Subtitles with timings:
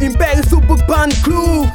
[0.00, 1.66] Império Suburban Crew,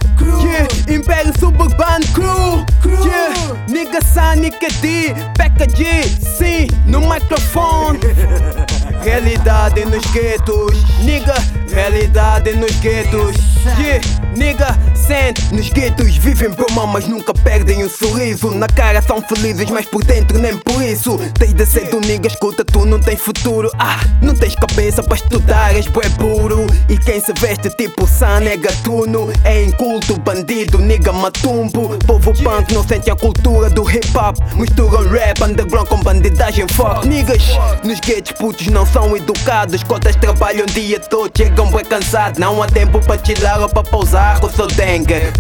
[0.44, 2.66] yeah, Império Suburban Crew,
[3.06, 3.34] yeah,
[3.68, 8.00] nigga San, nigga D, Peca G, sim, no microfone.
[9.04, 10.74] Realidade nos guetos,
[11.04, 11.36] nigga,
[11.70, 13.36] realidade nos guetos,
[13.78, 14.02] yeah,
[14.36, 14.76] nigga,
[15.52, 18.50] nos guetos vivem broma, mas nunca perdem o sorriso.
[18.50, 21.20] Na cara são felizes, mas por dentro nem por isso.
[21.38, 23.70] Desde cedo, nigga, escuta, tu não tens futuro.
[23.78, 26.66] Ah, não tens cabeça para estudar, és bué puro.
[26.90, 31.98] E quem se veste tipo San é gatuno, é inculto, bandido, nigga, matumbo.
[32.08, 34.38] Povo punk não sente a cultura do hip hop.
[34.56, 37.44] Misturam rap underground com bandidagem, fuck niggas.
[37.84, 39.84] Nos guetos, putos não são educados.
[39.84, 42.40] Cotas trabalham dia todo, chegam bué cansados.
[42.40, 44.66] Não há tempo para chilar ou para pousar com o seu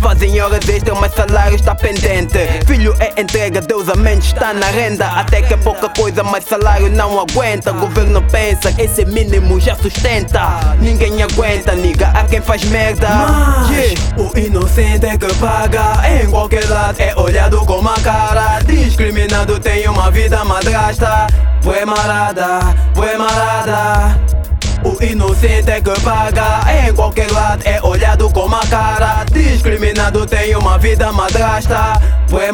[0.02, 2.40] Fazem horas extras, mas salário está pendente.
[2.66, 5.08] Filho é entrega, Deus a mente está na renda.
[5.08, 7.72] Até que é pouca coisa, mas salário não aguenta.
[7.72, 10.76] Governo pensa que esse mínimo já sustenta.
[10.82, 12.08] Ninguém aguenta, nigga.
[12.10, 13.08] Há quem faz merda.
[13.70, 13.96] Yeah.
[14.18, 16.02] O inocente é que paga.
[16.06, 18.60] Em qualquer lado é olhado com uma cara.
[18.60, 21.28] Discriminado tem uma vida madrasta.
[21.64, 22.60] Bué marada,
[22.94, 24.20] bué marada.
[24.86, 27.82] O inocente é que paga Em qualquer lado é
[30.58, 31.94] uma vida madrasta
[32.30, 32.52] Bué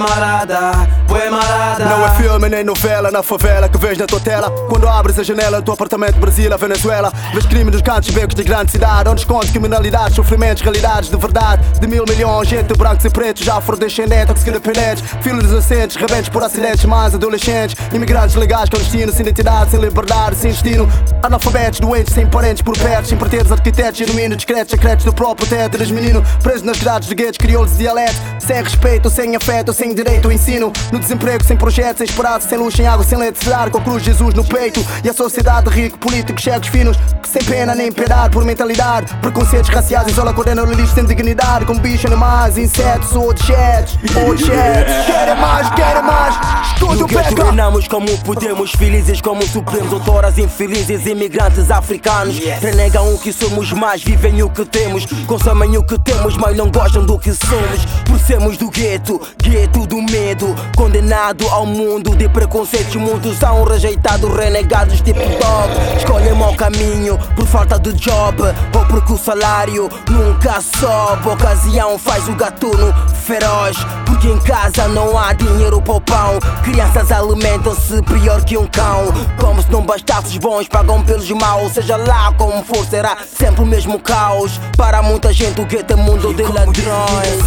[1.12, 4.50] marada, bué marada Não é filme nem novela na favela que vês na tua tela.
[4.70, 8.12] Quando abres a janela do teu apartamento Brasil a Venezuela Vês crime nos cantos e
[8.12, 11.64] becos de grande cidade Onde esconde criminalidade, sofrimentos, realidades de verdade.
[11.80, 17.14] De mil milhões, gente brancos e pretos afrodescendentes, toxicodependentes Filhos inocentes, rebentes por acidentes Mais
[17.14, 20.88] adolescentes, imigrantes legais Clandestinos, sem identidade, sem liberdade, sem destino.
[21.24, 25.76] Analfabetos, doentes, sem parentes por perto Sem parceiros, arquitetos, genuínos, discretos Secretos do próprio teto,
[25.76, 29.94] eres menino Preso nas grades de guetos, crioulos de dialeto Sem respeito, sem afeto, sem
[29.94, 30.72] direito ao ensino.
[30.92, 33.82] No desemprego, sem projeto, sem esperança Sem luz, sem água, sem leite, dar Com a
[33.82, 37.74] cruz de Jesus no peito E a sociedade de rico, políticos, chegos finos sem pena
[37.74, 42.58] nem piedade, por mentalidade Preconceitos raciais, isola, condena o lixo sem dignidade Como bicho, animais,
[42.58, 46.36] insetos, objetos Objetos, querem mais, querem mais
[46.78, 52.40] Tudo peca reinamos como podemos, felizes como supremos, autoras infelizes, imigrantes africanos.
[52.40, 55.06] Renegam o que somos, mas vivem o que temos.
[55.28, 57.86] Consomem o que temos, mas não gostam do que somos.
[58.06, 60.56] Por sermos do gueto, gueto do medo.
[60.92, 65.96] Condenado ao mundo de preconceitos, muitos são rejeitados, renegados tipo dog.
[65.96, 68.44] Escolhem mau caminho por falta de job,
[68.76, 71.30] ou porque o salário nunca sobe.
[71.30, 76.40] Ocasião faz o gatuno feroz, porque em casa não há dinheiro para o pão.
[76.64, 79.06] Crianças alimentam-se pior que um cão.
[79.40, 81.74] Como se não bastasse os bons, pagam pelos maus.
[81.74, 84.60] Seja lá como for, será sempre o mesmo caos.
[84.76, 87.42] Para muita gente, o gueto é mundo de ladrões.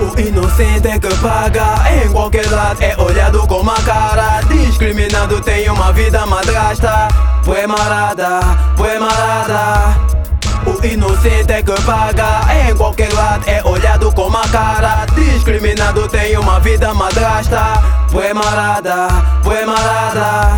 [0.00, 5.68] O inocente é que paga Em qualquer lado é olhado com uma cara Discriminado tem
[5.68, 7.08] uma vida madrasta
[7.44, 8.40] Bué marada,
[8.76, 9.96] bué marada
[10.66, 13.62] O inocente é que paga Em qualquer lado é
[15.40, 17.82] Discriminado tem uma vida madrasta.
[18.12, 19.08] Bué marada,
[19.42, 20.49] bué marada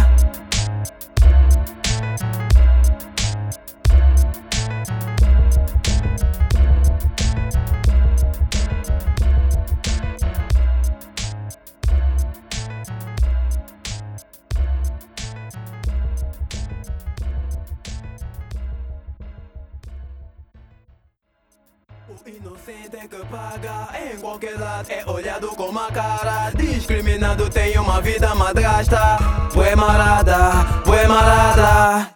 [22.08, 28.00] O inocente que paga Em qualquer lado é olhado com uma cara Discriminado tem uma
[28.00, 29.18] vida madrasta.
[29.54, 32.11] Bué marada, bué marada